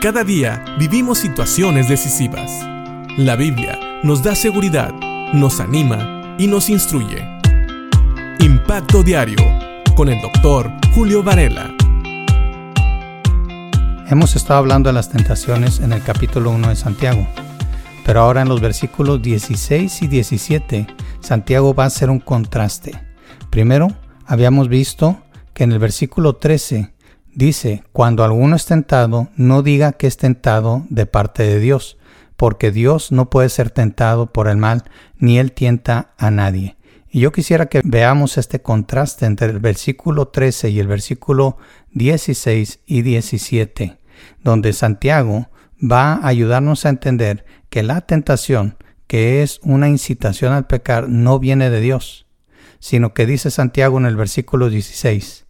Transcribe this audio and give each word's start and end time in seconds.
Cada 0.00 0.22
día 0.22 0.64
vivimos 0.78 1.18
situaciones 1.18 1.88
decisivas. 1.88 2.52
La 3.16 3.34
Biblia 3.34 3.80
nos 4.04 4.22
da 4.22 4.36
seguridad, 4.36 4.94
nos 5.32 5.58
anima 5.58 6.36
y 6.38 6.46
nos 6.46 6.68
instruye. 6.68 7.26
Impacto 8.38 9.02
Diario 9.02 9.44
con 9.96 10.08
el 10.08 10.20
doctor 10.20 10.70
Julio 10.94 11.24
Varela. 11.24 11.74
Hemos 14.08 14.36
estado 14.36 14.60
hablando 14.60 14.88
de 14.88 14.92
las 14.92 15.10
tentaciones 15.10 15.80
en 15.80 15.92
el 15.92 16.00
capítulo 16.04 16.52
1 16.52 16.68
de 16.68 16.76
Santiago, 16.76 17.26
pero 18.06 18.20
ahora 18.20 18.42
en 18.42 18.48
los 18.48 18.60
versículos 18.60 19.20
16 19.20 20.02
y 20.02 20.06
17, 20.06 20.86
Santiago 21.18 21.74
va 21.74 21.82
a 21.82 21.88
hacer 21.88 22.08
un 22.08 22.20
contraste. 22.20 22.92
Primero, 23.50 23.88
habíamos 24.26 24.68
visto 24.68 25.18
que 25.54 25.64
en 25.64 25.72
el 25.72 25.80
versículo 25.80 26.36
13 26.36 26.92
dice, 27.34 27.84
cuando 27.92 28.24
alguno 28.24 28.56
es 28.56 28.66
tentado, 28.66 29.28
no 29.36 29.62
diga 29.62 29.92
que 29.92 30.06
es 30.06 30.16
tentado 30.16 30.84
de 30.90 31.06
parte 31.06 31.42
de 31.42 31.60
Dios, 31.60 31.98
porque 32.36 32.70
Dios 32.70 33.12
no 33.12 33.30
puede 33.30 33.48
ser 33.48 33.70
tentado 33.70 34.32
por 34.32 34.48
el 34.48 34.56
mal, 34.56 34.84
ni 35.18 35.38
él 35.38 35.52
tienta 35.52 36.14
a 36.18 36.30
nadie. 36.30 36.76
Y 37.10 37.20
yo 37.20 37.32
quisiera 37.32 37.66
que 37.66 37.80
veamos 37.84 38.38
este 38.38 38.60
contraste 38.60 39.26
entre 39.26 39.48
el 39.48 39.60
versículo 39.60 40.28
13 40.28 40.70
y 40.70 40.78
el 40.78 40.86
versículo 40.86 41.56
16 41.92 42.80
y 42.86 43.02
17, 43.02 43.98
donde 44.42 44.72
Santiago 44.72 45.48
va 45.80 46.14
a 46.14 46.28
ayudarnos 46.28 46.84
a 46.84 46.90
entender 46.90 47.44
que 47.70 47.82
la 47.82 48.02
tentación, 48.02 48.76
que 49.06 49.42
es 49.42 49.58
una 49.62 49.88
incitación 49.88 50.52
al 50.52 50.66
pecar, 50.66 51.08
no 51.08 51.38
viene 51.38 51.70
de 51.70 51.80
Dios, 51.80 52.26
sino 52.78 53.14
que 53.14 53.26
dice 53.26 53.50
Santiago 53.50 53.98
en 53.98 54.06
el 54.06 54.16
versículo 54.16 54.68
16, 54.68 55.46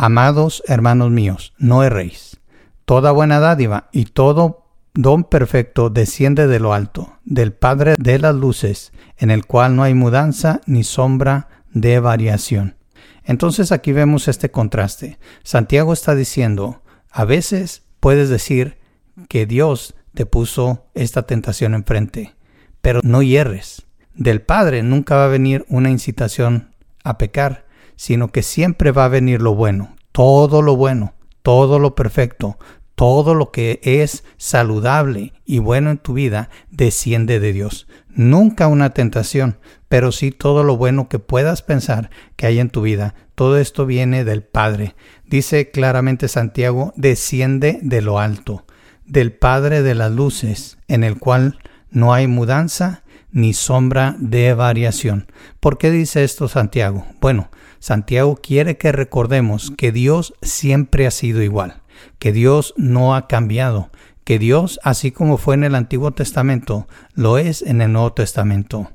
Amados 0.00 0.62
hermanos 0.68 1.10
míos, 1.10 1.54
no 1.58 1.82
erréis. 1.82 2.38
Toda 2.84 3.10
buena 3.10 3.40
dádiva 3.40 3.88
y 3.90 4.04
todo 4.04 4.68
don 4.94 5.24
perfecto 5.24 5.90
desciende 5.90 6.46
de 6.46 6.60
lo 6.60 6.72
alto, 6.72 7.18
del 7.24 7.52
Padre 7.52 7.96
de 7.98 8.20
las 8.20 8.32
luces, 8.32 8.92
en 9.16 9.32
el 9.32 9.44
cual 9.44 9.74
no 9.74 9.82
hay 9.82 9.94
mudanza 9.94 10.60
ni 10.66 10.84
sombra 10.84 11.48
de 11.72 11.98
variación. 11.98 12.76
Entonces 13.24 13.72
aquí 13.72 13.90
vemos 13.90 14.28
este 14.28 14.52
contraste. 14.52 15.18
Santiago 15.42 15.92
está 15.92 16.14
diciendo, 16.14 16.80
a 17.10 17.24
veces 17.24 17.82
puedes 17.98 18.28
decir 18.28 18.78
que 19.28 19.46
Dios 19.46 19.96
te 20.14 20.26
puso 20.26 20.86
esta 20.94 21.22
tentación 21.22 21.74
enfrente, 21.74 22.36
pero 22.82 23.00
no 23.02 23.20
hierres. 23.20 23.88
Del 24.14 24.42
Padre 24.42 24.84
nunca 24.84 25.16
va 25.16 25.24
a 25.24 25.28
venir 25.28 25.66
una 25.68 25.90
incitación 25.90 26.72
a 27.02 27.18
pecar, 27.18 27.66
sino 27.98 28.28
que 28.28 28.44
siempre 28.44 28.92
va 28.92 29.06
a 29.06 29.08
venir 29.08 29.42
lo 29.42 29.56
bueno, 29.56 29.96
todo 30.12 30.62
lo 30.62 30.76
bueno, 30.76 31.14
todo 31.42 31.80
lo 31.80 31.96
perfecto, 31.96 32.56
todo 32.94 33.34
lo 33.34 33.50
que 33.50 33.80
es 33.82 34.22
saludable 34.36 35.32
y 35.44 35.58
bueno 35.58 35.90
en 35.90 35.98
tu 35.98 36.12
vida 36.12 36.48
desciende 36.70 37.40
de 37.40 37.52
Dios. 37.52 37.88
Nunca 38.08 38.68
una 38.68 38.90
tentación, 38.90 39.58
pero 39.88 40.12
sí 40.12 40.30
todo 40.30 40.62
lo 40.62 40.76
bueno 40.76 41.08
que 41.08 41.18
puedas 41.18 41.62
pensar 41.62 42.10
que 42.36 42.46
hay 42.46 42.60
en 42.60 42.70
tu 42.70 42.82
vida. 42.82 43.16
Todo 43.34 43.58
esto 43.58 43.84
viene 43.84 44.24
del 44.24 44.44
Padre. 44.44 44.94
Dice 45.26 45.72
claramente 45.72 46.28
Santiago, 46.28 46.92
desciende 46.94 47.80
de 47.82 48.00
lo 48.00 48.20
alto, 48.20 48.64
del 49.06 49.32
Padre 49.32 49.82
de 49.82 49.96
las 49.96 50.12
luces, 50.12 50.78
en 50.86 51.02
el 51.02 51.18
cual 51.18 51.58
no 51.90 52.14
hay 52.14 52.28
mudanza 52.28 53.02
ni 53.30 53.52
sombra 53.52 54.16
de 54.18 54.54
variación. 54.54 55.30
¿Por 55.60 55.78
qué 55.78 55.90
dice 55.90 56.24
esto 56.24 56.48
Santiago? 56.48 57.06
Bueno, 57.20 57.50
Santiago 57.78 58.36
quiere 58.36 58.76
que 58.76 58.92
recordemos 58.92 59.72
que 59.76 59.92
Dios 59.92 60.34
siempre 60.42 61.06
ha 61.06 61.10
sido 61.10 61.42
igual, 61.42 61.82
que 62.18 62.32
Dios 62.32 62.74
no 62.76 63.14
ha 63.14 63.28
cambiado, 63.28 63.90
que 64.24 64.38
Dios, 64.38 64.80
así 64.82 65.10
como 65.10 65.38
fue 65.38 65.54
en 65.54 65.64
el 65.64 65.74
Antiguo 65.74 66.10
Testamento, 66.10 66.86
lo 67.14 67.38
es 67.38 67.62
en 67.62 67.80
el 67.80 67.92
Nuevo 67.92 68.12
Testamento. 68.12 68.90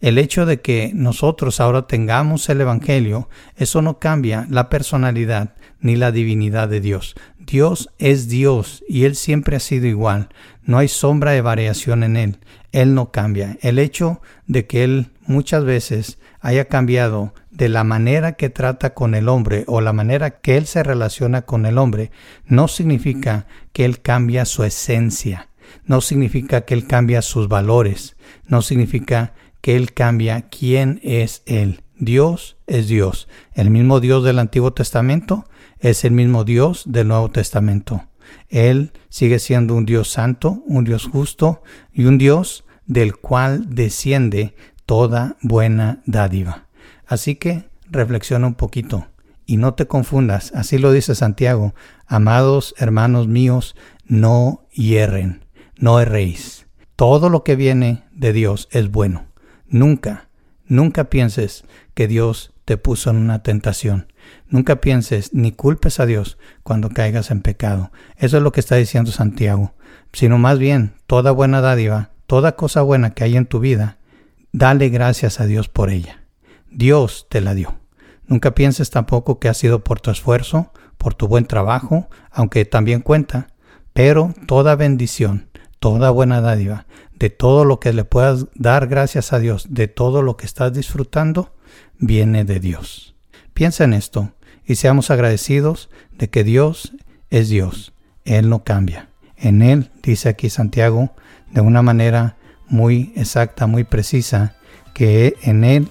El 0.00 0.18
hecho 0.18 0.46
de 0.46 0.60
que 0.60 0.92
nosotros 0.94 1.60
ahora 1.60 1.86
tengamos 1.86 2.48
el 2.48 2.60
Evangelio, 2.60 3.28
eso 3.56 3.82
no 3.82 3.98
cambia 3.98 4.46
la 4.48 4.68
personalidad 4.68 5.54
ni 5.80 5.96
la 5.96 6.12
divinidad 6.12 6.68
de 6.68 6.80
Dios. 6.80 7.16
Dios 7.38 7.90
es 7.98 8.28
Dios 8.28 8.84
y 8.88 9.04
Él 9.04 9.16
siempre 9.16 9.56
ha 9.56 9.60
sido 9.60 9.86
igual. 9.86 10.28
No 10.62 10.78
hay 10.78 10.88
sombra 10.88 11.32
de 11.32 11.40
variación 11.40 12.04
en 12.04 12.16
Él. 12.16 12.38
Él 12.72 12.94
no 12.94 13.10
cambia. 13.10 13.56
El 13.60 13.78
hecho 13.78 14.20
de 14.46 14.66
que 14.66 14.84
Él 14.84 15.10
muchas 15.26 15.64
veces 15.64 16.18
haya 16.40 16.66
cambiado 16.66 17.34
de 17.50 17.68
la 17.68 17.82
manera 17.82 18.32
que 18.32 18.50
trata 18.50 18.94
con 18.94 19.14
el 19.14 19.28
hombre 19.28 19.64
o 19.66 19.80
la 19.80 19.92
manera 19.92 20.38
que 20.38 20.56
Él 20.56 20.66
se 20.66 20.82
relaciona 20.82 21.42
con 21.42 21.66
el 21.66 21.78
hombre, 21.78 22.12
no 22.46 22.68
significa 22.68 23.46
que 23.72 23.84
Él 23.84 24.00
cambia 24.00 24.44
su 24.44 24.62
esencia. 24.62 25.48
No 25.84 26.00
significa 26.00 26.60
que 26.60 26.74
Él 26.74 26.86
cambia 26.86 27.22
sus 27.22 27.48
valores. 27.48 28.16
No 28.46 28.62
significa 28.62 29.32
que 29.60 29.76
Él 29.76 29.92
cambia 29.92 30.48
quién 30.48 31.00
es 31.02 31.42
Él. 31.46 31.82
Dios 31.98 32.56
es 32.66 32.88
Dios. 32.88 33.28
El 33.54 33.70
mismo 33.70 34.00
Dios 34.00 34.24
del 34.24 34.38
Antiguo 34.38 34.72
Testamento 34.72 35.44
es 35.80 36.04
el 36.04 36.12
mismo 36.12 36.44
Dios 36.44 36.84
del 36.86 37.08
Nuevo 37.08 37.30
Testamento. 37.30 38.08
Él 38.48 38.92
sigue 39.08 39.38
siendo 39.38 39.74
un 39.74 39.86
Dios 39.86 40.08
santo, 40.10 40.62
un 40.66 40.84
Dios 40.84 41.06
justo 41.06 41.62
y 41.92 42.04
un 42.04 42.18
Dios 42.18 42.64
del 42.86 43.16
cual 43.16 43.74
desciende 43.74 44.54
toda 44.86 45.36
buena 45.42 46.02
dádiva. 46.06 46.66
Así 47.06 47.34
que 47.34 47.68
reflexiona 47.90 48.46
un 48.46 48.54
poquito 48.54 49.06
y 49.46 49.56
no 49.56 49.74
te 49.74 49.86
confundas, 49.86 50.52
así 50.54 50.76
lo 50.76 50.92
dice 50.92 51.14
Santiago, 51.14 51.74
amados 52.06 52.74
hermanos 52.76 53.28
míos, 53.28 53.76
no 54.04 54.66
hierren, 54.72 55.44
no 55.76 56.00
erréis. 56.00 56.66
Todo 56.96 57.30
lo 57.30 57.44
que 57.44 57.56
viene 57.56 58.04
de 58.12 58.32
Dios 58.32 58.68
es 58.72 58.90
bueno. 58.90 59.26
Nunca, 59.68 60.28
nunca 60.66 61.04
pienses 61.04 61.64
que 61.94 62.08
Dios 62.08 62.52
te 62.64 62.76
puso 62.76 63.10
en 63.10 63.16
una 63.16 63.42
tentación. 63.42 64.12
Nunca 64.48 64.80
pienses 64.80 65.32
ni 65.32 65.52
culpes 65.52 66.00
a 66.00 66.06
Dios 66.06 66.38
cuando 66.62 66.90
caigas 66.90 67.30
en 67.30 67.42
pecado. 67.42 67.92
Eso 68.16 68.38
es 68.38 68.42
lo 68.42 68.52
que 68.52 68.60
está 68.60 68.76
diciendo 68.76 69.10
Santiago. 69.10 69.74
Sino 70.12 70.38
más 70.38 70.58
bien, 70.58 70.94
toda 71.06 71.30
buena 71.30 71.60
dádiva, 71.60 72.10
toda 72.26 72.56
cosa 72.56 72.82
buena 72.82 73.10
que 73.10 73.24
hay 73.24 73.36
en 73.36 73.46
tu 73.46 73.60
vida, 73.60 73.98
dale 74.52 74.88
gracias 74.88 75.40
a 75.40 75.46
Dios 75.46 75.68
por 75.68 75.90
ella. 75.90 76.24
Dios 76.70 77.26
te 77.28 77.40
la 77.40 77.54
dio. 77.54 77.78
Nunca 78.26 78.54
pienses 78.54 78.90
tampoco 78.90 79.38
que 79.38 79.48
ha 79.48 79.54
sido 79.54 79.84
por 79.84 80.00
tu 80.00 80.10
esfuerzo, 80.10 80.72
por 80.98 81.14
tu 81.14 81.28
buen 81.28 81.46
trabajo, 81.46 82.08
aunque 82.30 82.64
también 82.64 83.00
cuenta, 83.00 83.48
pero 83.92 84.34
toda 84.46 84.76
bendición, 84.76 85.48
toda 85.78 86.10
buena 86.10 86.40
dádiva, 86.40 86.86
de 87.18 87.30
todo 87.30 87.64
lo 87.64 87.80
que 87.80 87.92
le 87.92 88.04
puedas 88.04 88.46
dar 88.54 88.86
gracias 88.86 89.32
a 89.32 89.38
Dios, 89.38 89.66
de 89.70 89.88
todo 89.88 90.22
lo 90.22 90.36
que 90.36 90.46
estás 90.46 90.72
disfrutando, 90.72 91.54
viene 91.98 92.44
de 92.44 92.60
Dios. 92.60 93.14
Piensa 93.54 93.84
en 93.84 93.92
esto 93.92 94.32
y 94.64 94.76
seamos 94.76 95.10
agradecidos 95.10 95.90
de 96.16 96.30
que 96.30 96.44
Dios 96.44 96.92
es 97.30 97.48
Dios. 97.48 97.92
Él 98.24 98.48
no 98.48 98.64
cambia. 98.64 99.08
En 99.36 99.62
Él, 99.62 99.90
dice 100.02 100.28
aquí 100.28 100.50
Santiago, 100.50 101.12
de 101.50 101.60
una 101.60 101.82
manera 101.82 102.36
muy 102.68 103.12
exacta, 103.16 103.66
muy 103.66 103.84
precisa, 103.84 104.54
que 104.94 105.36
en 105.42 105.64
Él 105.64 105.88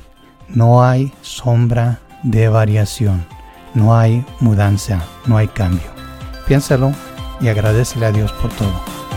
no 0.50 0.84
hay 0.84 1.12
sombra 1.22 2.00
de 2.24 2.50
variación, 2.50 3.26
no 3.74 3.98
hay 3.98 4.26
mudanza, 4.40 5.04
no 5.26 5.38
hay 5.38 5.48
cambio. 5.48 5.88
Piénsalo 6.48 6.92
y 7.42 7.48
agradecele 7.48 8.06
a 8.06 8.12
Dios 8.12 8.32
por 8.34 8.52
todo. 8.52 8.97